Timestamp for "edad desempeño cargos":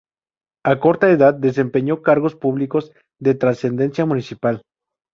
1.11-2.33